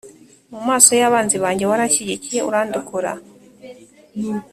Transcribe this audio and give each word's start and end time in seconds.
Mu 0.51 0.61
maso 0.69 0.91
y’abanzi 0.99 1.35
banjye 1.43 1.65
waranshyigikiye, 1.71 2.39
urandokora. 2.49 3.13